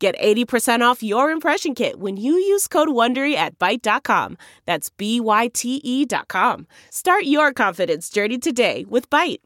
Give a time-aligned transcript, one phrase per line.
[0.00, 4.38] Get 80% off your impression kit when you use code WONDERY at Byte.com.
[4.64, 6.66] That's B-Y-T-E dot com.
[6.88, 9.40] Start your confidence journey today with Byte.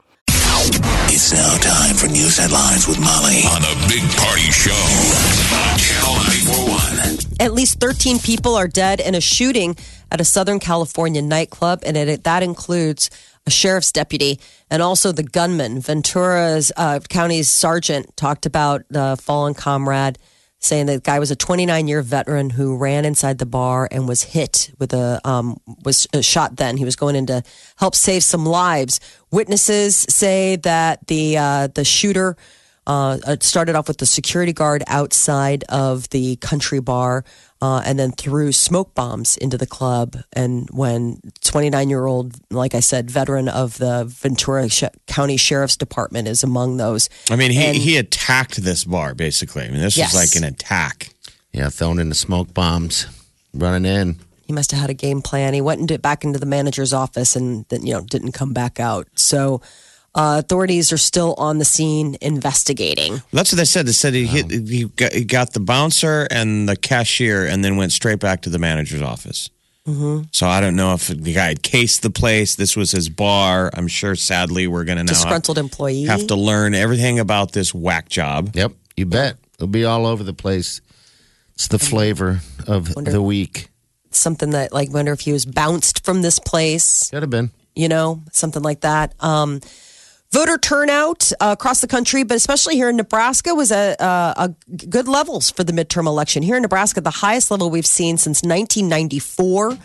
[1.10, 6.14] It's now time for news headlines with Molly on the Big Party Show on Channel
[6.22, 7.18] 941.
[7.40, 9.74] At least 13 people are dead in a shooting
[10.12, 13.10] at a Southern California nightclub, and it, that includes
[13.44, 14.38] a sheriff's deputy
[14.70, 15.80] and also the gunman.
[15.80, 20.16] Ventura's uh, county's sergeant talked about the fallen comrade,
[20.64, 24.08] saying that the guy was a 29 year veteran who ran inside the bar and
[24.08, 26.56] was hit with a um, was uh, shot.
[26.56, 27.42] Then he was going in to
[27.76, 29.00] help save some lives.
[29.30, 32.36] Witnesses say that the uh, the shooter.
[32.86, 37.24] Uh, started off with the security guard outside of the country bar
[37.64, 40.16] uh, and then threw smoke bombs into the club.
[40.34, 45.76] And when 29 year old, like I said, veteran of the Ventura Sh- County Sheriff's
[45.76, 47.08] Department is among those.
[47.30, 49.64] I mean, he, And- he attacked this bar basically.
[49.64, 50.12] I mean, this Yes.
[50.12, 51.08] was like an attack.
[51.54, 53.06] Yeah, throwing in the smoke bombs,
[53.54, 54.16] running in.
[54.46, 55.54] He must have had a game plan.
[55.54, 58.78] He went into, back into the manager's office and then, you know, didn't come back
[58.78, 59.06] out.
[59.14, 59.62] So
[60.14, 63.22] uh, authorities are still on the scene investigating.
[63.32, 63.86] That's what they said.
[63.86, 67.76] They said he hit, he, got, he got the bouncer and the cashier, and then
[67.76, 69.50] went straight back to the manager's office.
[69.86, 70.28] Mm-hmm.
[70.30, 72.54] So I don't know if the guy had cased the place.
[72.54, 73.70] This was his bar.
[73.74, 74.14] I'm sure.
[74.14, 76.04] Sadly, we're going to now Disgruntled employee.
[76.04, 78.52] have to learn everything about this whack job.
[78.54, 79.36] Yep, you bet.
[79.56, 80.80] It'll be all over the place.
[81.54, 83.68] It's the flavor of the week.
[84.10, 87.10] Something that, like, wonder if he was bounced from this place.
[87.10, 87.50] Could have been.
[87.76, 89.12] you know, something like that.
[89.20, 89.60] Um,
[90.34, 94.48] voter turnout uh, across the country, but especially here in Nebraska, was a, a, a
[94.88, 96.42] good levels for the midterm election.
[96.42, 99.78] Here in Nebraska, the highest level we've seen since 1994.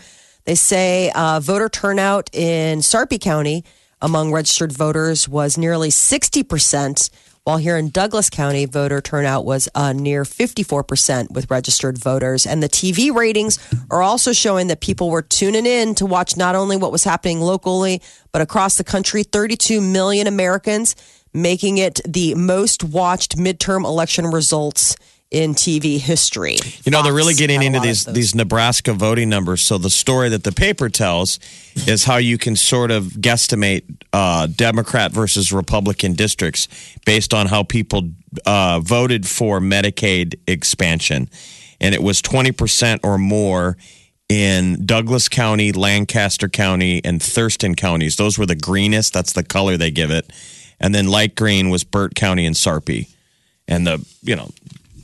[0.46, 3.64] They say uh, voter turnout in Sarpy County
[4.02, 7.10] among registered voters was nearly 60%,
[7.50, 12.46] while here in Douglas County, voter turnout was uh, near 54% with registered voters.
[12.46, 13.58] And the TV ratings
[13.90, 17.40] are also showing that people were tuning in to watch not only what was happening
[17.40, 19.24] locally, but across the country.
[19.24, 20.94] 32 million Americans,
[21.34, 24.94] making it the most watched midterm election results
[25.30, 26.56] in TV history.
[26.84, 29.62] You know, they're really getting into these these Nebraska voting numbers.
[29.62, 31.38] So the story that the paper tells
[31.86, 36.68] is how you can sort of guesstimate uh, Democrat versus Republican districts
[37.06, 38.10] based on how people
[38.44, 41.30] uh, voted for Medicaid expansion,
[41.80, 43.76] and it was twenty percent or more
[44.28, 48.16] in Douglas County, Lancaster County, and Thurston counties.
[48.16, 49.12] Those were the greenest.
[49.12, 50.28] That's the color they give it,
[50.80, 53.08] and then light green was Burt County and Sarpy,
[53.68, 54.50] and the you know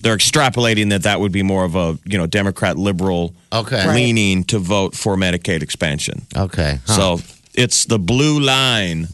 [0.01, 3.87] they're extrapolating that that would be more of a you know Democrat liberal Okay.
[3.95, 6.27] Leaning to vote for Medicaid expansion.
[6.37, 6.79] Okay.
[6.87, 6.93] Huh.
[7.19, 7.21] So
[7.55, 9.09] it's the blue line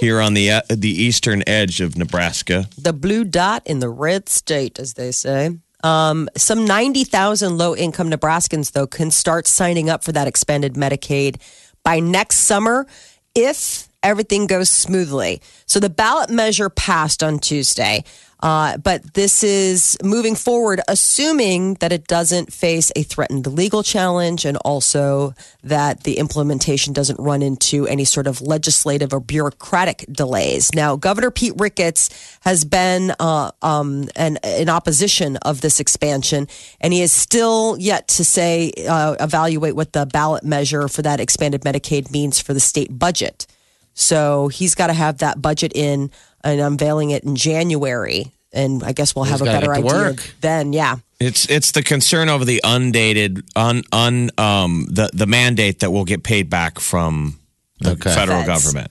[0.00, 2.66] here on the uh, the eastern edge of Nebraska.
[2.78, 5.58] the blue dot in the red state, as they say.
[5.82, 11.36] Um, some 90,000 low income Nebraskans, though, can start signing up for that expanded Medicaid
[11.82, 12.86] by next summer
[13.34, 15.42] if everything goes smoothly.
[15.66, 18.02] So the ballot measure passed on Tuesday.
[18.44, 24.44] Uh, but this is moving forward, assuming that it doesn't face a threatened legal challenge
[24.44, 25.32] and also
[25.62, 30.74] that the implementation doesn't run into any sort of legislative or bureaucratic delays.
[30.74, 32.10] Now, Governor Pete Ricketts
[32.42, 36.46] has been uh, um, an, in opposition of this expansion,
[36.82, 41.18] and he is still yet to say, uh, evaluate what the ballot measure for that
[41.18, 43.46] expanded Medicaid means for the state budget.
[43.94, 46.10] So he's got to have that budget in
[46.42, 48.33] and unveiling it in January.
[48.54, 50.34] And I guess we'll have a gotta better get to idea work.
[50.40, 50.72] then.
[50.72, 50.96] Yeah.
[51.20, 56.04] It's it's the concern over the undated un un um the the mandate that we'll
[56.04, 57.38] get paid back from
[57.80, 58.14] the Okay.
[58.14, 58.64] federal Feds.
[58.64, 58.90] government.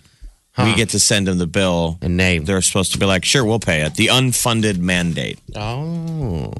[0.57, 1.97] We get to send them the bill.
[2.01, 2.45] And name.
[2.45, 3.95] They're supposed to be like, sure, we'll pay it.
[3.95, 5.39] The unfunded mandate.
[5.55, 6.53] Oh.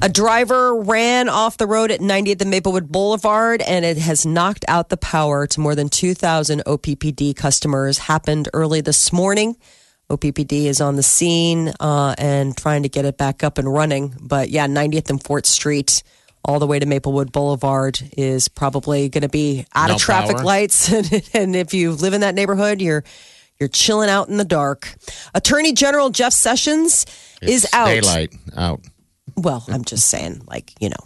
[0.00, 4.64] A driver ran off the road at 90th and Maplewood Boulevard, and it has knocked
[4.68, 7.98] out the power to more than 2,000 OPPD customers.
[7.98, 9.56] Happened early this morning.
[10.10, 14.14] OPPD is on the scene uh, and trying to get it back up and running.
[14.20, 16.02] But yeah, 90th and Fort Street,
[16.44, 20.36] all the way to Maplewood Boulevard, is probably going to be out No of traffic
[20.36, 20.44] power.
[20.44, 20.92] lights.
[21.34, 23.02] and if you live in that neighborhood, you're
[23.58, 24.94] you're chilling out in the dark.
[25.34, 27.06] Attorney General Jeff Sessions
[27.40, 27.86] is out.
[27.86, 28.80] Daylight out.
[29.36, 30.96] Well, I'm just saying, like, you know,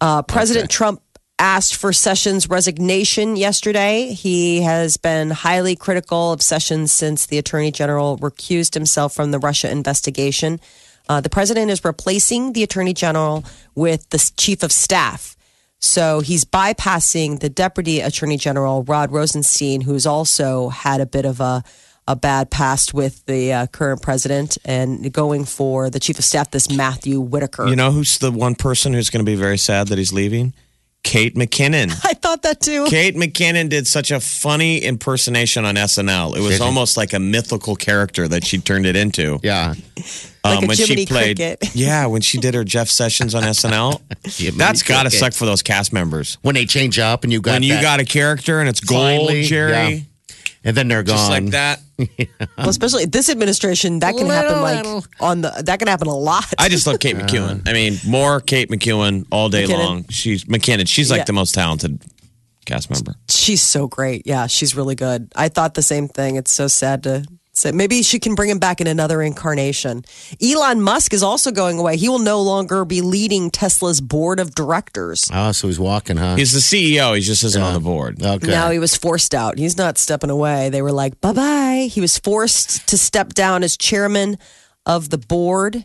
[0.00, 1.00] uh, President Trump
[1.38, 4.12] asked for Sessions' resignation yesterday.
[4.12, 9.38] He has been highly critical of Sessions since the attorney general recused himself from the
[9.38, 10.60] Russia investigation.
[11.08, 13.44] Uh, the president is replacing the attorney general
[13.74, 15.36] with the chief of staff.
[15.80, 21.40] So he's bypassing the deputy attorney general, Rod Rosenstein, who's also had a bit of
[21.40, 21.62] a,
[22.08, 26.50] a bad past with the uh, current president, and going for the chief of staff,
[26.50, 27.66] this Matthew Whitaker.
[27.66, 30.54] You know who's the one person who's going to be very sad that he's leaving?
[31.04, 31.90] Kate McKinnon.
[32.04, 32.86] I thought that too.
[32.86, 36.36] Kate McKinnon did such a funny impersonation on SNL.
[36.36, 39.38] It was almost like a mythical character that she turned it into.
[39.42, 39.74] Yeah.
[40.42, 41.70] Um, like a when she played, Cricket.
[41.74, 45.46] yeah, when she did her Jeff Sessions on SNL, Jiminy that's got to suck for
[45.46, 46.38] those cast members.
[46.42, 48.80] When they change up and you got when you that- got a character and it's
[48.80, 50.00] gold, Finally, Jerry, yeah.
[50.64, 51.16] And then they're gone.
[51.16, 51.80] just like that.
[52.58, 55.04] Well, especially this administration, that can happen like Little.
[55.20, 56.44] on the that can happen a lot.
[56.58, 57.68] I just love Kate uh, McEwen.
[57.68, 59.78] I mean, more Kate McEwen all day McKinnon.
[59.78, 60.08] long.
[60.08, 60.88] She's McKinnon.
[60.88, 61.24] She's like Yeah.
[61.24, 62.02] the most talented
[62.66, 63.14] cast member.
[63.28, 64.22] she's so great.
[64.26, 65.30] Yeah, she's really good.
[65.36, 66.34] I thought the same thing.
[66.36, 67.24] It's so sad to
[67.56, 67.72] say.
[67.72, 70.04] Maybe she can bring him back in another incarnation.
[70.42, 71.96] Elon Musk is also going away.
[71.96, 75.30] He will no longer be leading Tesla's board of directors.
[75.32, 76.36] Oh, so he's walking, huh?
[76.36, 77.14] He's the CEO.
[77.14, 78.22] He just isn't on the board.
[78.22, 78.46] okay.
[78.46, 79.58] Now he was forced out.
[79.58, 80.68] He's not stepping away.
[80.70, 81.88] They were like, bye bye.
[81.90, 84.38] He was forced to step down as chairman
[84.86, 85.84] of the board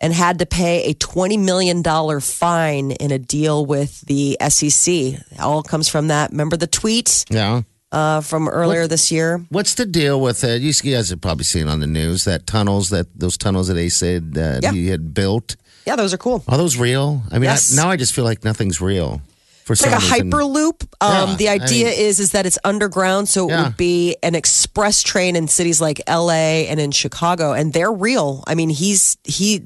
[0.00, 1.82] and had to pay a $20 million
[2.20, 4.94] fine in a deal with the SEC.
[4.94, 6.30] It all comes from that.
[6.30, 7.62] Remember the tweet yeah.
[7.92, 9.44] Uh, from earlier this year?
[9.50, 10.62] What's the deal with it?
[10.62, 13.88] You guys have probably seen on the news that tunnels that those tunnels that they
[13.88, 14.72] said that Yeah.
[14.72, 15.56] he had built.
[15.86, 16.44] Yeah, those are cool.
[16.46, 17.22] Are those real?
[17.30, 17.72] I mean, Yes.
[17.76, 19.22] I, now I just feel like nothing's real.
[19.64, 20.82] For It's like a hyperloop.
[21.00, 23.64] Um, Yeah, the I idea mean- is is that it's underground, so it Yeah.
[23.64, 26.66] would be an express train in cities like L.A.
[26.68, 28.42] and in Chicago, and they're real.
[28.46, 29.62] I mean, he's he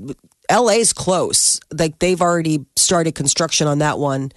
[0.51, 1.59] L.A.'s close.
[1.73, 4.31] Like they've already started construction on that one.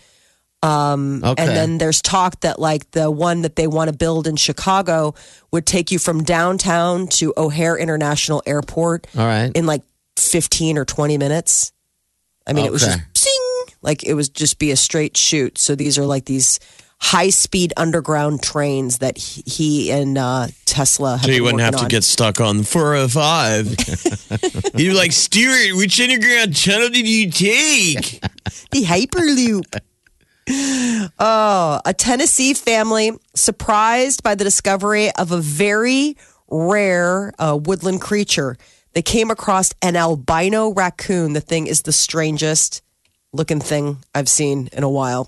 [0.67, 1.43] Okay.
[1.43, 5.13] And then there's talk that like the one that they want to build in Chicago
[5.51, 9.51] would take you from downtown to O'Hare International Airport All right.
[9.55, 9.83] in like
[10.17, 11.71] 15 or 20 minutes.
[12.45, 13.05] I mean, it was just Okay.
[13.15, 15.57] sing, like it was just be a straight shoot.
[15.57, 16.59] So these are like these
[16.99, 21.61] high speed underground trains that he, he and uh, Tesla have So you been wouldn't
[21.61, 21.89] have working to on.
[21.89, 24.73] get stuck on the 405.
[24.79, 28.19] You're like, Stuart, which underground tunnel did you take?
[28.71, 29.79] the Hyperloop.
[30.49, 36.15] Oh, a Tennessee family surprised by the discovery of a very
[36.49, 38.57] rare uh, woodland creature.
[38.93, 41.33] They came across an albino raccoon.
[41.33, 42.81] The thing is the strangest
[43.33, 45.27] looking thing I've seen in a while.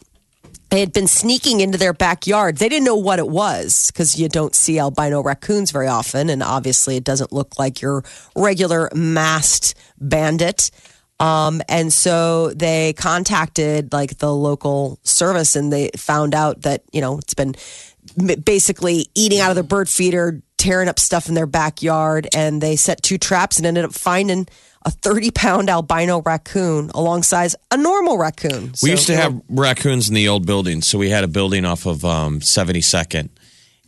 [0.69, 2.57] They had been sneaking into their backyard.
[2.57, 6.29] They didn't know what it was because you don't see albino raccoons very often.
[6.29, 8.03] And obviously, it doesn't look like your
[8.35, 10.69] regular masked bandit.
[11.19, 17.01] Um, and so they contacted like the local service and they found out that, you
[17.01, 17.55] know, it's been
[18.43, 22.27] basically eating out of the bird feeder, tearing up stuff in their backyard.
[22.33, 24.47] And they set two traps and ended up finding
[24.85, 28.69] a 30 pound albino raccoon alongside a normal raccoon.
[28.69, 30.81] We So, used to know, have raccoons in the old building.
[30.81, 33.29] So we had a building off of um, 72nd.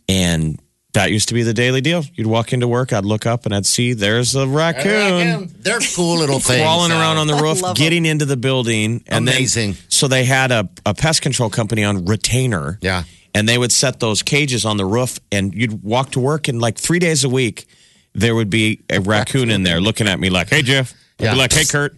[0.08, 0.60] And
[0.94, 2.04] that used to be the daily deal.
[2.14, 5.50] You'd walk into work, I'd look up and I'd see there's a raccoon.
[5.60, 6.60] They're cool little things.
[6.60, 9.72] crawling around on the roof, love getting into the building, and Amazing.
[9.72, 12.78] Then, so they had a, a pest control company on retainer.
[12.82, 13.04] Yeah.
[13.34, 16.60] and they would set those cages on the roof, and you'd walk to work, and
[16.60, 17.66] like three days a week,
[18.14, 21.32] there would be a raccoon in there looking at me like, "Hey, Jeff." I'd Yeah.
[21.32, 21.94] be like, "Hey, Kurt,"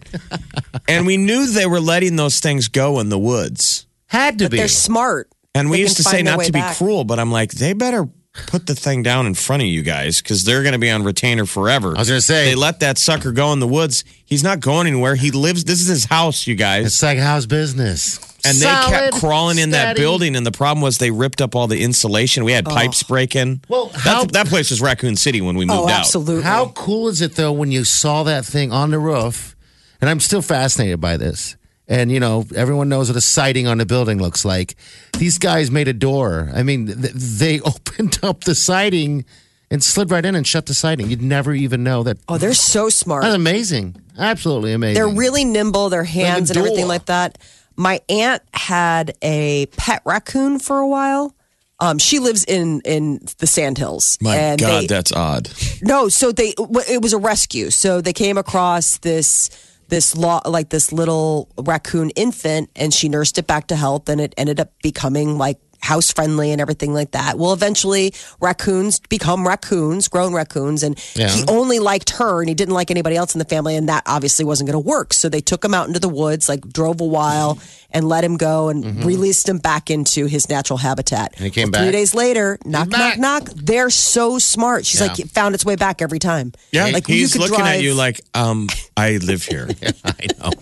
[0.87, 3.85] and we knew they were letting those things go in the woods.
[4.07, 4.57] Had to but be.
[4.57, 5.29] they're smart.
[5.53, 7.73] And we They used to say not way to be cruel, but I'm like, they
[7.73, 8.07] better
[8.47, 11.03] put the thing down in front of you guys because they're going to be on
[11.03, 11.95] retainer forever.
[11.95, 12.45] I was gonna say.
[12.45, 14.03] they let that sucker go in the woods.
[14.25, 15.15] He's not going anywhere.
[15.15, 15.63] He lives.
[15.63, 16.85] This is his house, you guys.
[16.87, 18.19] It's like how's business?
[18.45, 20.35] and they kept crawling in that building.
[20.35, 22.43] And the problem was they ripped up all the insulation.
[22.43, 23.07] We had pipes oh.
[23.07, 23.61] breaking.
[23.67, 25.99] Well, That's- how- that place was Raccoon City when we oh, moved Oh, out.
[25.99, 26.43] absolutely.
[26.43, 29.55] How cool is it though when you saw that thing on the roof?
[30.01, 31.55] And I'm still fascinated by this.
[31.87, 34.75] And you know, everyone knows what a siding on a building looks like.
[35.17, 36.49] These guys made a door.
[36.53, 39.25] I mean, th- they opened up the siding
[39.69, 41.09] and slid right in and shut the siding.
[41.09, 42.17] You'd never even know that.
[42.27, 43.23] Oh, they're so smart.
[43.23, 43.95] That's amazing.
[44.17, 44.95] Absolutely amazing.
[44.95, 47.37] They're really nimble, their hands and everything like that.
[47.75, 51.35] My aunt had a pet raccoon for a while.
[51.79, 54.17] Um, she lives in in the Sandhills.
[54.21, 55.49] My and God, they- that's odd.
[55.81, 57.69] no, so they it was a rescue.
[57.69, 59.49] So they came across this
[59.89, 64.19] this law like this little raccoon infant, and she nursed it back to health, and
[64.21, 67.37] it ended up becoming like house friendly and everything like that.
[67.37, 68.11] Well, eventually
[68.41, 71.27] raccoons become raccoons, grown raccoons, and Yeah.
[71.29, 74.01] he only liked her and he didn't like anybody else in the family, and that
[74.07, 75.13] obviously wasn't going to work.
[75.13, 77.59] So they took him out into the woods, like drove a while,
[77.95, 81.31] and let him go and released him back into his natural habitat.
[81.31, 81.43] Mm-hmm.
[81.43, 83.17] And he came Well, Three days later, knock, knock, back.
[83.19, 83.43] knock.
[83.55, 84.85] They're so smart.
[84.85, 85.07] She's Yeah.
[85.07, 86.51] like, it found its way back every time.
[86.71, 89.67] Yeah, like he's you could looking drive, at you like, um, I live here.
[90.05, 90.51] I know.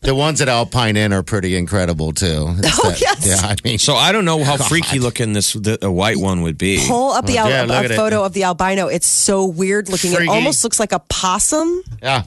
[0.00, 2.54] The ones at Alpine Inn are pretty incredible too.
[2.58, 3.26] It's Oh, that- yes.
[3.26, 6.42] Yeah, I mean, So I don't know how freaky looking this the, a white one
[6.42, 6.82] would be.
[6.86, 7.96] pull up the Oh, al- yeah, look a at it.
[7.96, 8.86] photo of the albino.
[8.86, 10.12] It's so weird looking.
[10.12, 10.30] Freaky.
[10.30, 11.82] It almost looks like a possum.
[12.00, 12.22] yeah,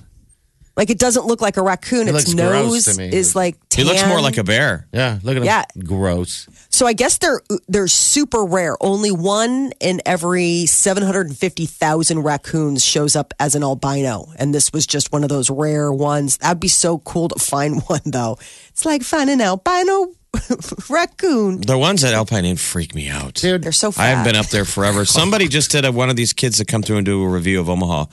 [0.78, 2.08] Like it doesn't look like a raccoon.
[2.08, 3.13] It its looks gross nose to me.
[3.13, 4.88] is like He looks more like a bear.
[4.94, 5.20] yeah.
[5.22, 5.44] Look at them.
[5.44, 5.66] Yeah.
[5.84, 6.48] Gross.
[6.70, 8.78] So I guess they're they're super rare.
[8.82, 14.28] Only one in every seven hundred and fifty thousand raccoons shows up as an albino,
[14.38, 16.38] and this was just one of those rare ones.
[16.38, 18.38] That'd be so cool to find one, though.
[18.70, 20.13] It's like finding an albino
[20.90, 21.62] raccoon.
[21.62, 23.36] The ones at Alpine Inn freak me out.
[23.36, 25.06] Dude, They're so I haven't been up there forever.
[25.06, 27.60] Somebody just did a, one of these kids that come through and do a review
[27.60, 28.06] of Omaha.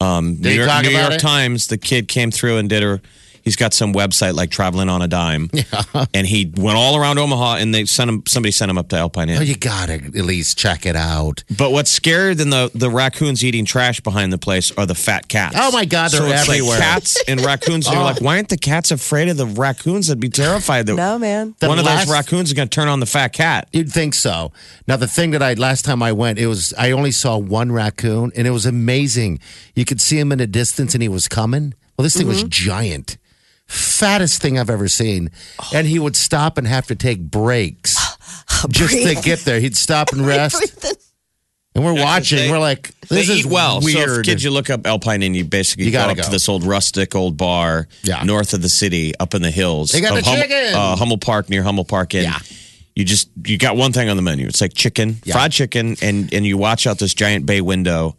[0.00, 1.18] Um, New York, New York?
[1.18, 1.66] Times.
[1.66, 3.00] The kid came through and did a.
[3.42, 5.50] He's got some website like traveling on a dime,
[6.14, 8.22] and he went all around Omaha, and they sent him.
[8.26, 9.38] Somebody sent him up to Alpine Inn.
[9.38, 11.44] Oh, you gotta at least check it out.
[11.56, 15.28] But what's scarier than the, the raccoons eating trash behind the place are the fat
[15.28, 15.56] cats.
[15.58, 16.78] Oh, my God, so they're it's everywhere.
[16.78, 17.86] Like cats and raccoons.
[17.86, 18.06] And You're Oh.
[18.06, 20.06] like, why aren't the cats afraid of the raccoons?
[20.08, 21.54] They'd be terrified that No, man.
[21.58, 23.68] The one of last- those raccoons is going to turn on the fat cat.
[23.72, 24.52] You'd think so.
[24.86, 27.72] Now the thing that I last time I went, it was I only saw one
[27.72, 29.40] raccoon, and it was amazing.
[29.74, 31.74] You could see him in the distance, and he was coming.
[31.96, 32.48] Well, this thing was Mm-hmm.
[32.48, 33.18] giant,
[33.70, 35.30] fattest thing I've ever seen,
[35.74, 37.96] and he would stop and have to take breaks
[38.68, 39.60] just to get there.
[39.60, 40.84] He'd stop and rest,
[41.74, 42.38] and we're watching.
[42.38, 43.80] they- we're like, They this is eat well.
[43.80, 44.24] So if weird.
[44.24, 46.22] kids, you look up Alpine and you basically You go gotta up go.
[46.24, 48.22] to this old rustic old bar Yeah.
[48.24, 49.90] north of the city, up in the hills.
[49.92, 50.74] They got of the chicken.
[50.74, 52.38] uh, Hummel Park near Hummel Park, and Yeah.
[52.96, 54.46] you just you got one thing on the menu.
[54.48, 55.34] It's like chicken, Yeah.
[55.34, 58.16] fried chicken, and and you watch out this giant bay window.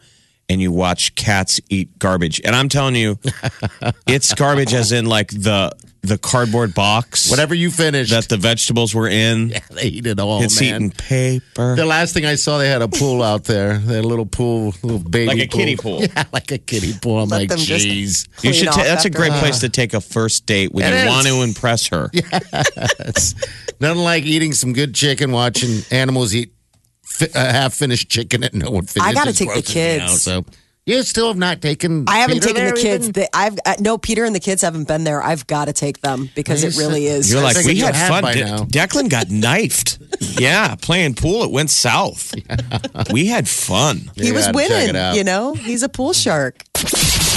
[0.51, 3.17] And you watch cats eat garbage, and I'm telling you,
[4.05, 5.71] it's garbage as in like the
[6.03, 9.49] the cardboard box Whatever you finish, that the vegetables were in.
[9.51, 10.69] Yeah, they eat it all, it's man.
[10.75, 11.75] eating paper.
[11.77, 13.77] The last thing I saw, they had a pool out there.
[13.77, 16.01] They had a little pool, little baby Like a kiddie pool.
[16.01, 17.19] Yeah, like a kiddie pool.
[17.19, 18.27] I'm Let like, them just- jeez.
[18.43, 18.67] You Clean should.
[18.69, 19.17] off Ta- that's a after.
[19.19, 21.07] great place to take a first date when It you is.
[21.07, 22.09] want to impress her.
[22.13, 23.35] It's
[23.79, 26.51] nothing like eating some good chicken, watching animals eat
[27.11, 29.09] fi- uh, half finished chicken that no one finishes.
[29.09, 30.21] I gotta take the grosses me out, kids.
[30.21, 30.45] so
[30.87, 32.05] you still have not taken.
[32.07, 33.09] I haven't Peter taken the kids.
[33.09, 33.13] even?
[33.13, 35.21] They, I've uh, no Peter and the kids haven't been there.
[35.21, 37.29] I've got to take them because You it really is.
[37.31, 38.23] You're I like, figured we you had had fun.
[38.23, 38.57] by De- now.
[38.63, 39.99] Declan got knifed.
[40.39, 42.33] yeah, playing pool, it went south.
[43.11, 44.09] We had fun.
[44.15, 44.95] he You was gotta check winning.
[44.95, 45.15] out.
[45.15, 46.63] You know, he's a pool shark.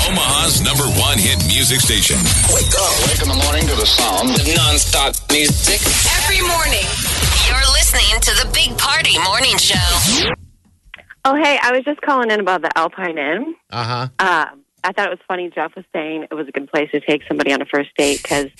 [0.07, 2.17] Omaha's number one hit music station.
[2.53, 2.93] Wake up.
[3.09, 5.81] Wake in the morning to the sound of non-stop music.
[6.21, 6.85] Every morning,
[7.49, 10.29] you're listening to the Big Party Morning Show.
[11.25, 13.55] Oh, hey, I was just calling in about the Alpine Inn.
[13.71, 14.09] Uh-huh.
[14.19, 15.51] Um, I thought it was funny.
[15.55, 18.21] Jeff was saying it was a good place to take somebody on a first date
[18.23, 18.51] because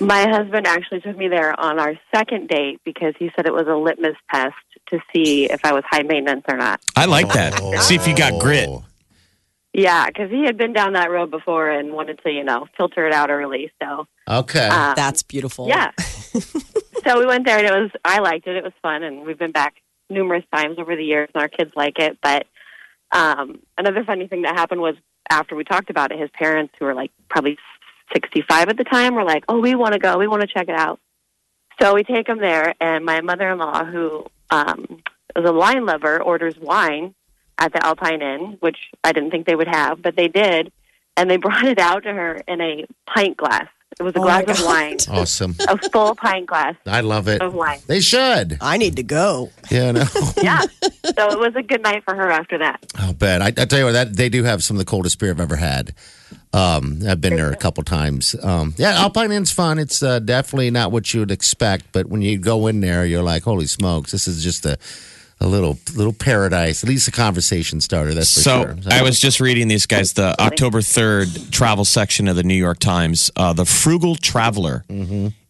[0.00, 3.66] my husband actually took me there on our second date because he said it was
[3.68, 4.54] a litmus test
[4.86, 6.80] to see if I was high maintenance or not.
[6.96, 7.58] I like that.
[7.82, 8.70] See if you got grit.
[9.74, 13.06] Yeah, because he had been down that road before and wanted to, you know, filter
[13.06, 13.72] it out early.
[13.82, 14.68] So, Okay.
[14.68, 15.66] um, That's beautiful.
[15.66, 15.92] yeah.
[15.98, 18.56] so we went there and it was, I liked it.
[18.56, 19.02] It was fun.
[19.02, 19.76] And we've been back
[20.10, 22.18] numerous times over the years and our kids like it.
[22.22, 22.46] But
[23.12, 24.94] um, another funny thing that happened was
[25.30, 27.56] after we talked about it, his parents, who were like probably
[28.12, 30.18] 65 at the time, were like, oh, we want to go.
[30.18, 31.00] We want to check it out.
[31.80, 32.74] So we take them there.
[32.78, 35.02] And my mother in law, who um,
[35.34, 37.14] is a wine lover, orders wine
[37.58, 40.72] at the Alpine Inn, which I didn't think they would have, but they did.
[41.16, 43.66] And they brought it out to her in a pint glass.
[44.00, 44.64] It was a Oh, glass of God.
[44.64, 45.54] wine, awesome.
[45.68, 47.42] a full pint glass I love it.
[47.42, 47.78] of wine.
[47.86, 48.56] They should.
[48.60, 49.50] I need to go.
[49.70, 50.04] Yeah, no.
[50.42, 50.62] Yeah.
[50.62, 52.84] so it was a good night for her after that.
[52.96, 53.42] I'll bet.
[53.42, 55.40] I, I tell you what, that they do have some of the coldest beer I've
[55.40, 55.94] ever had.
[56.54, 58.34] Um, I've been there a couple times.
[58.42, 59.78] Um, yeah, Alpine Inn's fun.
[59.78, 63.22] It's uh, definitely not what you would expect, but when you go in there, you're
[63.22, 64.10] like, "Holy smokes!
[64.12, 64.78] This is just a
[65.42, 68.14] a little little paradise." At least a conversation starter.
[68.14, 68.76] That's for So sure.
[68.90, 72.78] I was just reading these guys the October 3rd travel section of the New York
[72.78, 73.30] Times.
[73.36, 74.84] Uh, the Frugal Traveler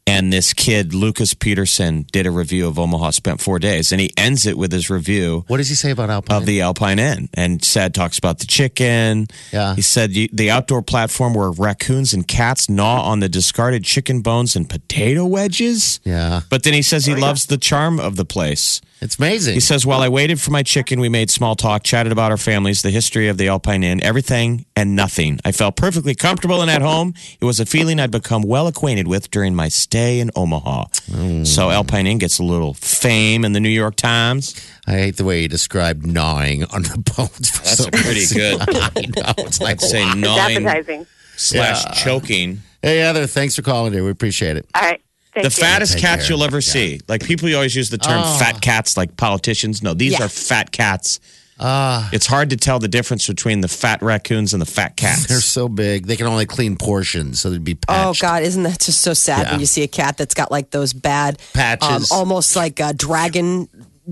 [0.04, 4.10] and this kid, Lucas Peterson, did a review of Omaha, spent four days, and he
[4.16, 6.36] ends it with his review What does he say about Alpine?
[6.38, 9.28] of the Alpine Inn and said talks about the chicken.
[9.52, 9.76] Yeah.
[9.76, 14.56] He said the outdoor platform where raccoons and cats gnaw on the discarded chicken bones
[14.56, 16.00] and potato wedges.
[16.04, 18.80] yeah, But then he says he loves the charm of the place.
[19.02, 19.54] It's amazing.
[19.54, 22.36] He says, While I waited for my chicken, we made small talk, chatted about our
[22.36, 25.40] families, the history of the Alpine Inn, everything and nothing.
[25.44, 27.12] I felt perfectly comfortable and at home.
[27.40, 30.84] It was a feeling I'd become well acquainted with during my stay in Omaha.
[31.10, 31.46] Mm.
[31.46, 34.54] So Alpine Inn gets a little fame in the New York Times.
[34.86, 37.50] I hate the way he described gnawing on the bones.
[37.50, 38.38] For That's some pretty reason.
[38.38, 38.60] good.
[38.70, 39.34] I know.
[39.44, 41.06] It's like, Say gnawing appetizing.
[41.36, 42.60] slash choking.
[42.82, 44.04] hey, Heather, thanks for calling, dear.
[44.04, 44.66] We appreciate it.
[44.74, 45.00] All right.
[45.34, 45.66] Thank the you.
[45.66, 46.30] fattest Take cats care.
[46.36, 46.72] you'll ever Yeah.
[46.72, 47.00] see.
[47.08, 48.38] Like people you always use the term Oh.
[48.38, 49.82] fat cats like politicians.
[49.82, 50.24] No, these Yeah.
[50.24, 51.20] are fat cats.
[51.60, 55.26] Ah, It's hard to tell the difference between the fat raccoons and the fat cats.
[55.28, 56.06] they're so big.
[56.06, 58.06] They can only clean portions, so they'd be patched.
[58.06, 59.50] Oh God, isn't that just so sad Yeah.
[59.52, 61.88] when you see a cat that's got like those bad Patches.
[62.10, 63.68] um, almost like uh, dragon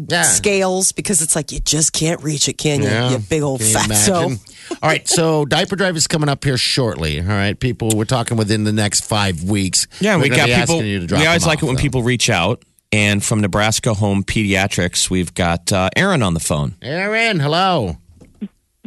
[0.08, 0.22] Yeah.
[0.22, 0.92] scales?
[0.92, 2.88] Because it's like you just can't reach it, can you?
[2.88, 3.10] Yeah.
[3.10, 4.38] You big old Can you fatso.
[4.70, 4.78] Imagine?
[4.82, 7.20] All right, so diaper drive is coming up here shortly.
[7.20, 9.86] All right, people, we're talking within the next five weeks.
[10.00, 10.74] Yeah, We're we gonna got be people.
[10.76, 11.82] asking you to drop We always them like it when though.
[11.82, 12.64] people reach out.
[12.92, 16.74] And from Nebraska Home Pediatrics, we've got uh, Aaron on the phone.
[16.82, 17.98] Aaron, hello.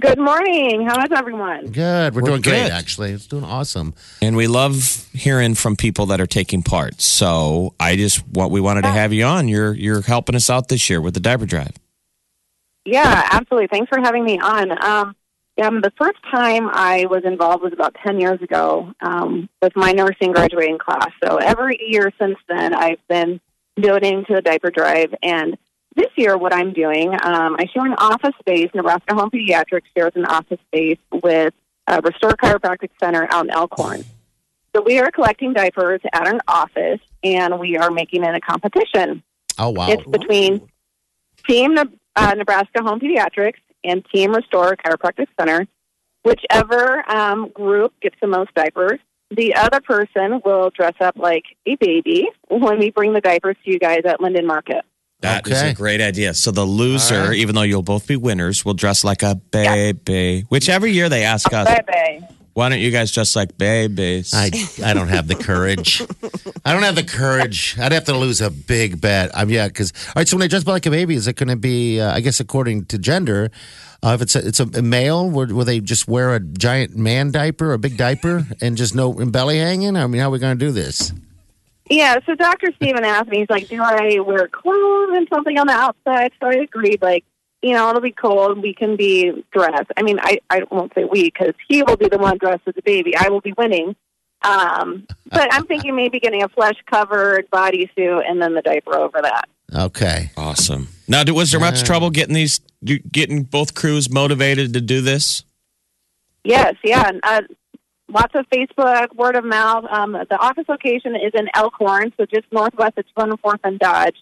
[0.01, 0.85] Good morning.
[0.85, 1.67] How is everyone?
[1.67, 2.13] Good.
[2.13, 3.11] We're, We're doing great, actually.
[3.11, 3.93] It's doing awesome.
[4.21, 6.99] And we love hearing from people that are taking part.
[6.99, 9.47] So I just what we wanted to have you on.
[9.47, 11.71] You're you're helping us out this year with the diaper drive.
[12.83, 13.67] Yeah, absolutely.
[13.67, 14.83] Thanks for having me on.
[14.83, 15.15] Um,
[15.61, 19.91] um, the first time I was involved was about 10 years ago um, with my
[19.91, 21.11] nursing graduating class.
[21.23, 23.39] So every year since then, I've been
[23.79, 25.13] donating to the diaper drive.
[25.21, 25.57] And
[25.95, 28.69] this year, what I'm doing, um, I share an office space.
[28.73, 31.53] Nebraska Home Pediatrics shares an office space with
[31.85, 34.03] uh, Restore Chiropractic Center out in Elkhorn.
[34.75, 39.21] So we are collecting diapers at an office, and we are making it a competition.
[39.59, 39.87] Oh, wow.
[39.89, 40.67] It's between
[41.47, 41.77] Team
[42.15, 45.67] uh, Nebraska Home Pediatrics and Team Restore Chiropractic Center.
[46.23, 48.99] Whichever um, group gets the most diapers,
[49.35, 53.71] the other person will dress up like a baby when we bring the diapers to
[53.71, 54.85] you guys at Linden Market.
[55.19, 55.71] That is Okay.
[55.71, 56.33] a great idea.
[56.33, 57.37] So the loser, All right.
[57.37, 60.45] even though you'll both be winners, will dress like a baby.
[60.49, 62.27] Which every year they ask us, Bye-bye.
[62.53, 64.33] Why don't you guys dress like babies?
[64.33, 64.51] I,
[64.83, 66.01] I don't have the courage.
[66.63, 67.77] I don't have the courage.
[67.79, 69.31] I'd have to lose a big bet.
[69.35, 70.27] I'm yeah, because all right.
[70.27, 71.99] So when they dress up like a baby, is it going to be?
[71.99, 73.49] Uh, I guess according to gender,
[74.03, 77.31] uh, if it's a, it's a male, will, will they just wear a giant man
[77.31, 79.95] diaper, a big diaper, and just no and belly hanging?
[79.95, 81.11] I mean, how are we going to do this?
[81.89, 82.71] Yeah, so Dr.
[82.75, 86.31] Steven asked me, he's like, do I wear clothes and something on the outside?
[86.39, 87.25] So I agreed, like,
[87.63, 88.61] you know, it'll be cold.
[88.61, 89.89] We can be dressed.
[89.95, 92.73] I mean, I, I won't say we because he will be the one dressed as
[92.77, 93.15] a baby.
[93.17, 93.95] I will be winning.
[94.41, 99.21] Um, but I'm thinking maybe getting a flesh covered bodysuit and then the diaper over
[99.21, 99.47] that.
[99.73, 100.31] Okay.
[100.35, 100.89] awesome.
[101.07, 105.45] Now, was there much trouble getting these, getting both crews motivated to do this?
[106.43, 107.07] Yes, yeah.
[107.07, 107.41] and, Uh,
[108.09, 109.85] lots of Facebook, word of mouth.
[109.89, 114.17] Um, the office location is in Elkhorn, so just northwest of 24th and Dodge.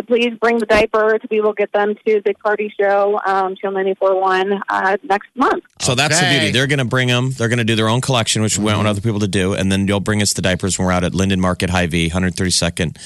[0.00, 3.84] So please bring the diaper We will get them to the Party Show, um, Channel
[3.84, 5.64] 94.1 uh, next month.
[5.80, 6.50] So that's the beauty.
[6.52, 7.32] They're going to bring them.
[7.32, 9.70] They're going to do their own collection, which we want other people to do, and
[9.70, 12.96] then you'll bring us the diapers when we're out at Linden Market Hy-Vee, 132nd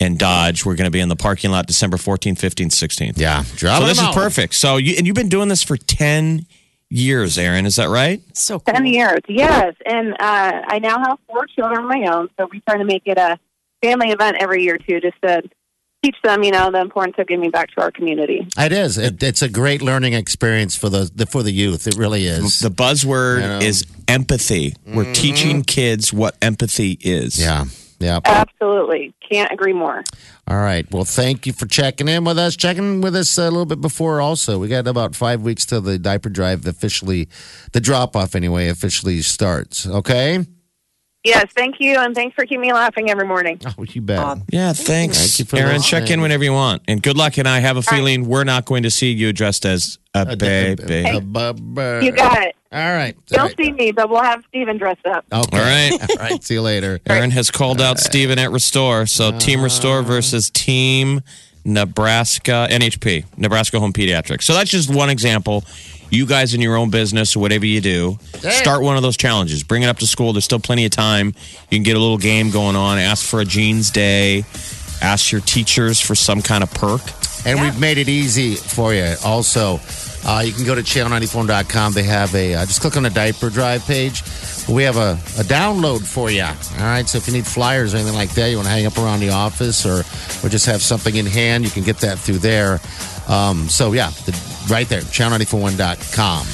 [0.00, 0.66] and Dodge.
[0.66, 3.18] We're going to be in the parking lot December 14th, 15th, 16th.
[3.18, 3.44] Yeah.
[3.56, 4.54] Drop So this them is perfect.
[4.54, 6.46] So you and you've been doing this for 10
[6.90, 7.64] years, Aaron.
[7.64, 8.20] Is that right?
[8.36, 8.74] So cool.
[8.74, 9.74] 10 years, yes.
[9.86, 13.04] And uh, I now have four children of my own, so we try to make
[13.06, 13.38] it a
[13.82, 15.42] family event every year, too, just to
[16.04, 18.46] teach them, you know, the importance of giving back to our community.
[18.58, 18.98] It is.
[18.98, 21.86] It, it's a great learning experience for the, the for the youth.
[21.86, 22.60] It really is.
[22.60, 23.58] The buzzword I know.
[23.58, 24.74] is empathy.
[24.86, 25.12] We're mm-hmm.
[25.12, 27.40] teaching kids what empathy is.
[27.40, 27.64] yeah.
[28.00, 28.20] Yeah.
[28.24, 29.14] Absolutely.
[29.30, 30.02] Can't agree more.
[30.46, 30.84] All right.
[30.90, 32.54] Well, thank you for checking in with us.
[32.54, 34.20] Checking with us a little bit before.
[34.20, 37.28] Also, we got about five weeks till the diaper drive officially,
[37.72, 39.86] the drop off anyway, officially starts.
[39.86, 40.44] Okay.
[41.24, 43.58] Yes, thank you, and thanks for keeping me laughing every morning.
[43.66, 44.18] Oh, you bet.
[44.18, 45.16] Um, Yeah, thanks.
[45.18, 46.02] Thank you for Aaron, listening.
[46.02, 46.82] check in whenever you want.
[46.86, 47.38] And good luck.
[47.38, 51.06] And I have a feeling we're not going to see you dressed as a baby.
[51.06, 52.54] Uh, bu- bu- You got it.
[52.70, 53.16] All right.
[53.30, 53.56] You'll All right.
[53.56, 55.24] see me, but we'll have Steven dressed up.
[55.32, 55.56] Okay.
[55.58, 55.92] All right.
[56.10, 56.44] All right.
[56.44, 57.00] See you later.
[57.06, 59.06] Aaron has called out Steven at Restore.
[59.06, 61.22] So Team Restore versus Team
[61.64, 64.42] Nebraska NHP, Nebraska Home Pediatrics.
[64.42, 65.64] So that's just one example.
[66.10, 68.18] You guys in your own business or whatever you do,
[68.50, 69.62] start one of those challenges.
[69.64, 70.32] Bring it up to school.
[70.32, 71.28] There's still plenty of time.
[71.70, 72.98] You can get a little game going on.
[72.98, 74.44] Ask for a jeans day.
[75.02, 77.00] Ask your teachers for some kind of perk.
[77.46, 79.14] And we've made it easy for you.
[79.24, 79.80] Also,
[80.24, 81.92] uh, you can go to channel94.com.
[81.92, 84.22] They have a, uh, just click on the diaper drive page.
[84.68, 86.42] We have a, a download for you.
[86.42, 87.06] All right.
[87.08, 89.20] So if you need flyers or anything like that, you want to hang up around
[89.20, 90.04] the office or,
[90.44, 92.80] or just have something in hand, you can get that through there.
[93.28, 94.32] Um, so yeah, the,
[94.70, 96.46] right there, channel941.com.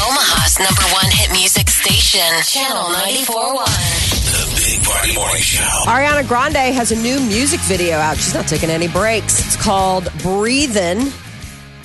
[0.00, 4.18] Omaha's number one hit music station, Channel 94.1.
[4.28, 5.62] The Big Party Morning Show.
[5.86, 8.16] Ariana Grande has a new music video out.
[8.16, 9.44] She's not taking any breaks.
[9.44, 11.12] It's called Breathin',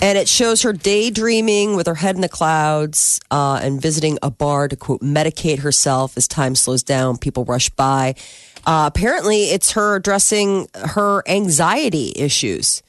[0.03, 4.29] and it shows her daydreaming with her head in the clouds uh, and visiting a
[4.29, 7.17] bar to, quote, medicate herself as time slows down.
[7.17, 8.15] People rush by.
[8.65, 12.83] Uh, apparently, it's her addressing her anxiety issues.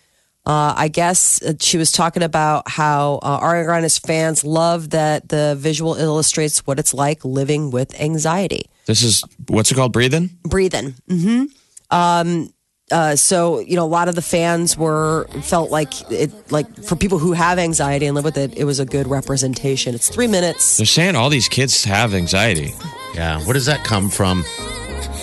[0.45, 5.29] Uh, I guess uh, she was talking about how uh, Ariana Grande's fans love that
[5.29, 8.67] the visual illustrates what it's like living with anxiety.
[8.87, 9.93] This is what's it called?
[9.93, 10.31] Breathing.
[10.43, 10.97] Breathing.
[11.09, 11.45] hmm
[11.91, 12.53] Um,
[12.93, 16.97] uh, so you know, a lot of the fans were felt like it, like for
[16.97, 19.95] people who have anxiety and live with it, it was a good representation.
[19.95, 20.77] It's three minutes.
[20.77, 22.73] They're saying all these kids have anxiety.
[23.15, 23.41] Yeah.
[23.45, 24.45] Where does that come from?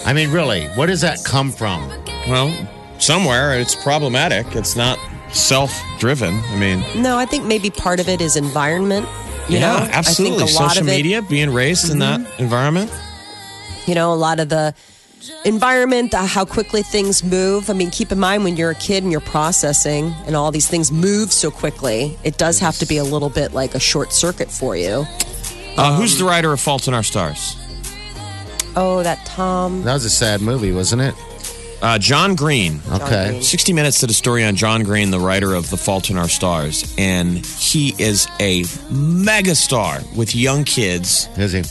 [0.06, 1.88] I mean, really, where does that come from?
[2.28, 2.52] Well,
[3.00, 4.48] somewhere it's problematic.
[4.56, 4.98] It's not
[5.32, 6.34] self-driven.
[6.34, 9.08] I mean, No, I think maybe part of it is environment.
[9.50, 10.44] You yeah, know, absolutely.
[10.44, 10.98] I think a lot Social of it, Mm-hmm.
[10.98, 12.92] media, being raised in that environment.
[13.86, 14.74] you know, a lot of the
[15.46, 17.70] environment, uh, how quickly things move.
[17.70, 20.68] I mean, keep in mind when you're a kid and you're processing and all these
[20.68, 24.14] things move so quickly, it does have to be a little bit like a short
[24.14, 25.06] circuit for you.
[25.78, 27.56] Uh, who's the writer of Fault in Our Stars?
[28.76, 29.84] Oh, that Tom.
[29.84, 31.16] That was a sad movie, wasn't it?
[31.82, 32.80] Uh, John Green.
[32.92, 33.30] Okay.
[33.30, 33.42] Green.
[33.42, 36.30] 60 Minutes to the story on John Green, the writer of The Fault in Our
[36.30, 36.94] Stars.
[36.98, 41.28] And he is a megastar with young kids.
[41.38, 41.64] Is he?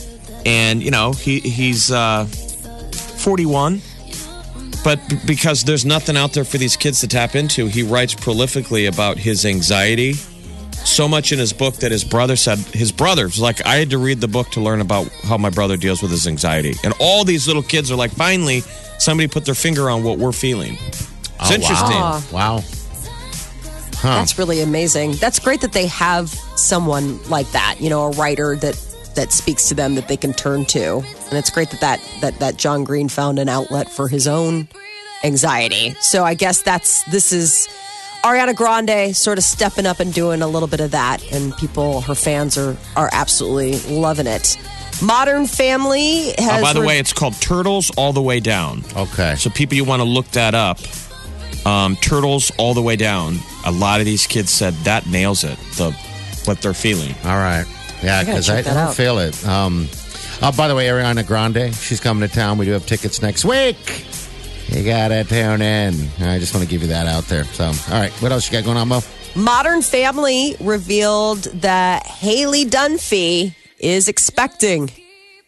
[0.44, 2.26] And, you know, he he's uh,
[3.20, 3.80] 41.
[4.83, 8.14] But b- because there's nothing out there for these kids to tap into, he writes
[8.14, 10.14] prolifically about his anxiety.
[10.72, 13.98] So much in his book that his brother said, his brother's like, I had to
[13.98, 16.72] read the book to learn about how my brother deals with his anxiety.
[16.83, 18.61] And all these little kids are like, finally,
[18.98, 20.78] somebody put their finger on what we're feeling.
[20.80, 21.06] It's
[21.40, 21.90] Oh, interesting.
[21.90, 22.22] wow.
[22.33, 22.61] Wow.
[24.02, 25.12] That's really amazing.
[25.12, 28.74] That's great that they have someone like that, you know, a writer that
[29.14, 30.96] that speaks to them that they can turn to.
[30.99, 34.68] And it's great that that that, that John Green found an outlet for his own
[35.25, 35.94] anxiety.
[36.01, 37.68] So I guess that's this is
[38.25, 42.03] Ariana Grande sort of stepping up and doing a little bit of that and people
[42.03, 44.57] her fans are are absolutely loving it.
[45.03, 48.85] Modern Family has Oh, by the way, it's called Turtles All the Way Down.
[48.94, 49.35] Okay.
[49.37, 50.79] So people, you want to look that up.
[51.64, 53.38] Um, Turtles All the Way Down.
[53.64, 55.59] A lot of these kids said that nails it.
[55.77, 55.92] The
[56.44, 57.14] what they're feeling.
[57.25, 57.64] All right.
[58.02, 58.94] Yeah, because I, that don't out.
[58.94, 59.46] feel it.
[59.46, 59.88] Um,
[60.42, 62.58] oh, by the way, Ariana Grande, she's coming to town.
[62.58, 64.06] We do have tickets next week.
[64.68, 65.94] You gotta tune in.
[66.20, 67.44] I just want to give you that out there.
[67.44, 69.00] So, all right, what else you got going on, Mo?
[69.34, 74.90] Modern Family revealed that Haley Dunphy is expecting.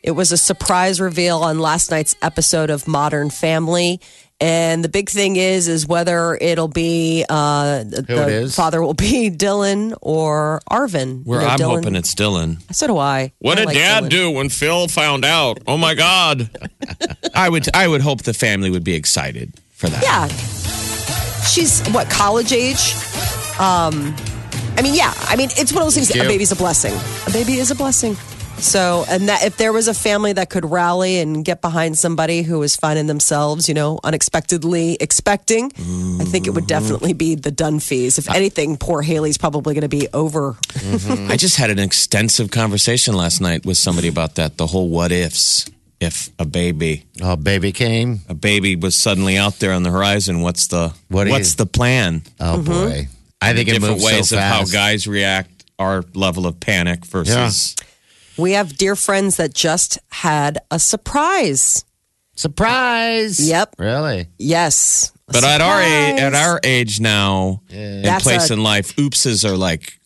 [0.02, 4.00] It was a surprise reveal on last night's episode of Modern Family.
[4.42, 8.57] And the big thing is, is whether it'll be uh, the Who it is?
[8.57, 11.24] father will be Dylan or Arvin.
[11.24, 12.74] Where You know, I'm Dylan- hoping it's Dylan.
[12.74, 13.33] So do I.
[13.38, 14.09] What I did like Dad Dylan.
[14.11, 15.59] do when Phil found out?
[15.68, 16.50] Oh my God!
[17.35, 20.02] I would I would hope the family would be excited for that.
[20.02, 20.26] Yeah.
[21.46, 22.94] She's what, college age?
[23.61, 24.14] Um,
[24.76, 25.12] I mean, yeah.
[25.28, 26.11] I mean, it's one of those things.
[26.16, 26.94] A baby's a blessing.
[27.26, 28.16] A baby is a blessing.
[28.58, 32.42] So, and that if there was a family that could rally and get behind somebody
[32.42, 35.72] who was finding themselves, you know, unexpectedly expecting,
[36.20, 38.18] I think it would definitely be the Dunphys.
[38.18, 40.52] If anything, poor Haley's probably going to be over.
[40.52, 41.30] Mm-hmm.
[41.30, 44.58] I just had an extensive conversation last night with somebody about that.
[44.58, 45.68] The whole what ifs.
[46.00, 48.22] If a baby, a baby came.
[48.28, 51.66] a baby was suddenly out there on the horizon, what's the What what's is- the
[51.66, 52.22] plan?
[52.40, 52.64] Oh mm-hmm.
[52.64, 53.08] boy,
[53.40, 57.04] I think it Different moves ways so of how guys react, our level of panic
[57.06, 57.76] versus.
[58.37, 61.85] We have dear friends that just had a surprise.
[62.35, 63.47] Surprise!
[63.47, 63.75] Yep.
[63.79, 64.29] Really?
[64.38, 65.12] Yes.
[65.29, 68.97] a But at our age, at our age now, and That's place a- in life,
[68.97, 69.99] oopses are like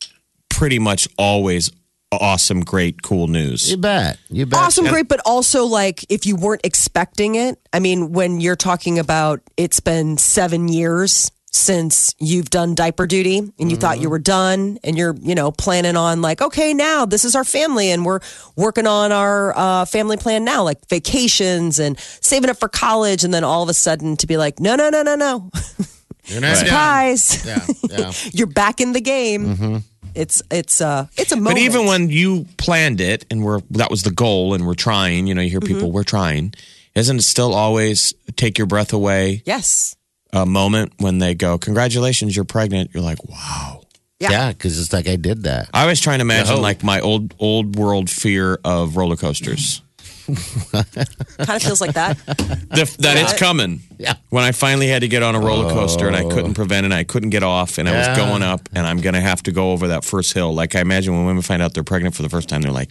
[0.49, 1.71] pretty much always
[2.13, 3.71] awesome, great, cool news.
[3.71, 4.19] You bet.
[4.31, 4.59] You bet.
[4.61, 7.59] awesome, great, but also like if you weren't expecting it.
[7.73, 13.39] I mean, when you're talking about it's been seven years since you've done diaper duty
[13.59, 17.07] and you thought you were done and you're, you know, planning on like, okay, now
[17.07, 18.21] this is our family and we're
[18.57, 23.25] working on our uh, family plan now, like vacations and saving up for college.
[23.25, 25.51] And then all of a sudden to be like, no, no, no, no, no.
[26.27, 26.57] You're not.
[26.57, 27.47] Surprise.
[27.47, 28.13] Yeah, yeah.
[28.33, 29.83] you're back in the game.
[30.15, 31.55] It's, it's, uh, it's a moment.
[31.55, 35.27] But even when you planned it and we're that was the goal and we're trying,
[35.27, 35.75] you know, you hear Mm-hmm.
[35.75, 36.53] people, we're trying.
[36.95, 39.96] Isn't it still always take your breath away yes.
[40.33, 42.91] A moment when they go, Congratulations, you're pregnant?
[42.95, 43.83] You're like, Wow.
[44.19, 44.31] Yeah.
[44.31, 45.69] Yeah, because it's like I did that.
[45.75, 46.63] I was trying to imagine hope.
[46.63, 49.83] like my old old world fear of roller coasters.
[50.27, 50.85] Kind
[51.39, 52.17] of feels like that.
[52.27, 53.81] The, that it's coming.
[53.99, 54.15] Yeah.
[54.31, 56.55] When I finally had to get on a roller coaster and I couldn't oh.
[56.55, 58.17] prevent it, I couldn't get off, and I was Yeah.
[58.17, 60.53] going up, and I'm gonna have to go over that first hill.
[60.53, 62.91] Like I imagine when women find out they're pregnant for the first time, they're like,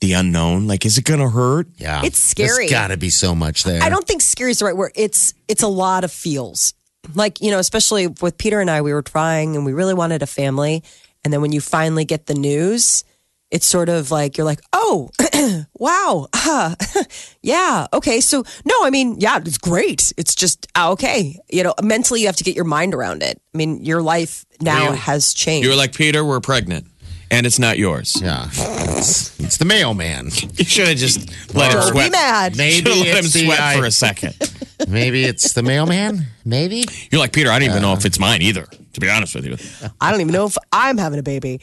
[0.00, 0.66] "The unknown.
[0.66, 2.48] Like, is it gonna hurt?" Yeah, It's scary.
[2.66, 3.82] There's got to be so much there.
[3.82, 4.92] I don't think scary is the right word.
[4.94, 6.74] It's it's a lot of feels.
[7.14, 10.22] Like, you know, especially with Peter and I, we were trying and we really wanted
[10.22, 10.82] a family.
[11.22, 13.04] And then when you finally get the news,
[13.50, 15.10] it's sort of like you're like, oh,
[15.78, 16.74] wow, huh,
[17.42, 18.20] yeah, okay.
[18.20, 20.12] So no, I mean, yeah, it's great.
[20.16, 21.38] It's just ah, okay.
[21.50, 23.40] You know, mentally you have to get your mind around it.
[23.54, 25.66] I mean, your life now You- has changed.
[25.66, 26.86] You're like, "Peter, we're pregnant."
[27.34, 28.20] And it's not yours.
[28.22, 30.30] Yeah, it's, it's the mailman.
[30.56, 31.18] You should have just
[31.54, 32.06] let him Don't sweat.
[32.06, 32.56] be mad.
[32.56, 34.34] Maybe Should've let him it's the sweat I- for a second.
[34.88, 36.26] Maybe it's the mailman.
[36.44, 36.84] Maybe.
[37.10, 37.50] You're like Peter.
[37.50, 38.66] I don't even know if it's mine either.
[38.94, 39.56] To be honest with you,
[40.00, 41.60] I don't even know if I'm having a baby.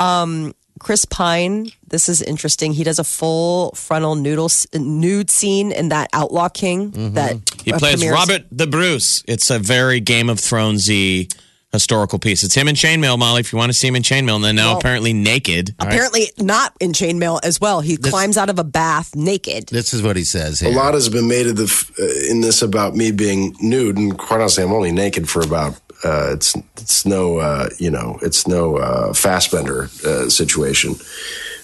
[0.00, 2.72] Um, Chris Pine, this is interesting.
[2.72, 7.12] He does a full frontal noodle nude scene in that Outlaw King.
[7.14, 9.22] That he uh, plays premieres- Robert the Bruce.
[9.28, 11.32] It's a very Game of Thronesy
[11.72, 12.42] historical piece.
[12.42, 13.40] It's him in chainmail, Molly.
[13.40, 15.74] If you want to see him in chainmail, and then now Well- apparently naked.
[15.78, 17.80] Apparently not in chainmail as well.
[17.80, 19.68] He climbs out of a bath naked.
[19.68, 22.40] This is what he says A lot has been made of the, f- uh, in
[22.42, 25.74] this about me being nude, and quite honestly, I'm only naked for about.
[26.04, 30.96] Uh, it's it's no uh, you know it's no uh, Fassbender uh, situation.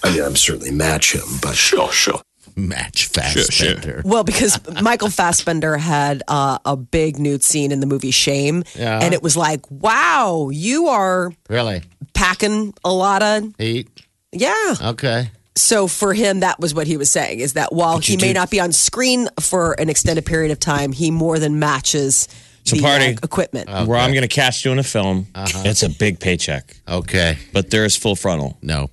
[0.04, 2.20] I mean, I'm certainly match him, but sure, sure.
[2.58, 3.52] Match fast.
[3.52, 4.02] sure.
[4.04, 8.98] Well, because Michael Fassbender had uh, a big nude scene in the movie Shame, Yeah.
[9.00, 11.82] and it was like, wow, you are Really?
[12.14, 13.88] packing a lot of heat.
[14.32, 14.74] yeah.
[14.82, 15.30] Okay.
[15.56, 18.34] So for him, that was what he was saying: is that while he may do-
[18.34, 22.28] not be on screen for an extended period of time, he more than matches
[22.62, 23.06] It's a the party.
[23.14, 23.68] uh, equipment.
[23.68, 25.26] Where I'm going to cast you in a film.
[25.34, 25.62] Uh-huh.
[25.64, 27.38] It's a big paycheck, Okay.
[27.52, 28.56] but there is full frontal.
[28.62, 28.88] No.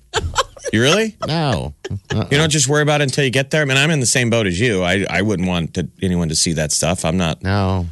[0.72, 1.16] You really?
[1.26, 1.74] No.
[2.12, 3.62] You don't just worry about it until you get there.
[3.62, 4.82] I mean, I'm in the same boat as you.
[4.82, 7.04] I, I wouldn't want to, anyone to see that stuff.
[7.04, 7.42] I'm not.
[7.42, 7.86] No.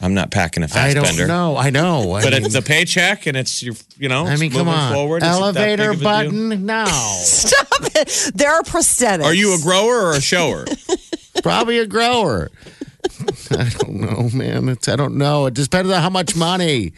[0.00, 1.26] I'm not packing a fast I don't bender.
[1.28, 1.56] know.
[1.56, 2.12] I know.
[2.14, 4.26] I But mean, it's the paycheck, and it's your, you know.
[4.26, 4.92] I it's mean, come moving on.
[4.92, 5.22] Forward.
[5.22, 6.30] Is it that Elevator big of a deal?
[6.50, 6.66] button?
[6.66, 6.84] No.
[7.22, 8.32] Stop it!
[8.34, 9.24] There are prosthetics.
[9.24, 10.64] Are you a grower or a shower?
[11.42, 12.50] Probably a grower.
[13.52, 14.68] I don't know, man.
[14.70, 15.46] It's I don't know.
[15.46, 16.92] It depends on how much money.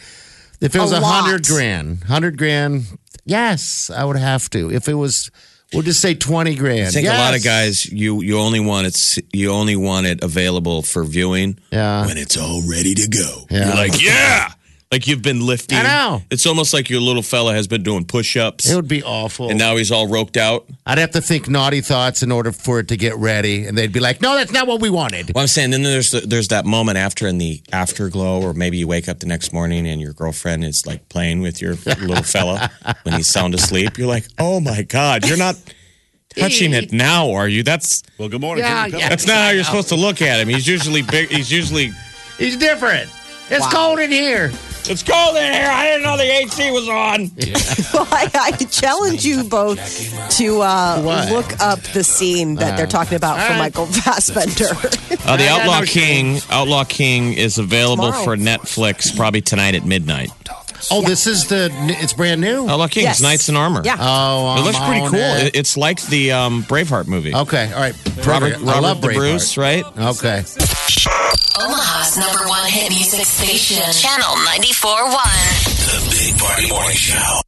[0.60, 2.84] If it was A a hundred grand, hundred grand,
[3.24, 4.70] yes, I would have to.
[4.70, 5.30] If it was,
[5.72, 6.88] we'll just say twenty grand.
[6.88, 10.22] I think a lot of guys you you only want it you only want it
[10.22, 12.06] available for viewing Yeah.
[12.06, 13.46] when it's all ready to go.
[13.50, 13.66] Yeah.
[13.66, 14.52] You're like, yeah.
[14.92, 15.78] Like you've been lifting.
[15.78, 16.22] I know.
[16.30, 19.48] It's almost like your little fella has been doing push-ups It would be awful.
[19.50, 20.66] and now he's all roped out.
[20.86, 23.92] I'd have to think naughty thoughts in order for it to get ready, and they'd
[23.92, 26.48] be like, "No, that's not what we wanted." Well, I'm saying then there's the, there's
[26.48, 30.00] that moment after in the afterglow, or maybe you wake up the next morning and
[30.00, 32.70] your girlfriend is like playing with your little fella
[33.02, 33.98] when he's sound asleep.
[33.98, 35.56] You're like, oh my god, you're not
[36.36, 37.62] touching it now, are you?
[37.64, 38.64] That's Well, good morning.
[38.64, 39.08] Yeah, yeah.
[39.08, 40.48] that's not how you're supposed to look at him.
[40.48, 41.30] He's usually big.
[41.30, 41.90] He's usually
[42.38, 43.10] He's different.
[43.50, 44.50] It's cold in here.
[44.90, 45.68] It's cold in here.
[45.70, 47.30] I didn't know the AC was on.
[47.94, 49.78] Well, I, I challenge you both
[50.38, 53.56] to uh, look up the scene that they're talking about for.
[53.56, 54.70] Michael Fassbender.
[55.24, 58.24] Uh, the Outlaw King, Outlaw King is available Tomorrow.
[58.24, 60.30] for Netflix probably tonight at midnight.
[60.90, 61.70] Oh, this is the.
[62.02, 62.66] It's brand new.
[62.68, 63.16] Oh, King, Yes.
[63.16, 63.82] it's Knights in Armor.
[63.84, 63.96] Yeah.
[63.98, 65.14] Oh, It looks pretty cool.
[65.18, 65.46] it.
[65.48, 67.34] It- It's like the um, Braveheart movie.
[67.34, 67.94] Okay, all right.
[68.26, 68.60] Robert, Perfect.
[68.62, 69.14] I Robert love the Braveheart.
[69.16, 69.84] Bruce, right?
[69.84, 70.44] Okay.
[71.56, 73.78] Omaha's number one hit music station.
[73.92, 75.14] Channel 94.1.
[75.86, 77.40] The Big Party Morning Show.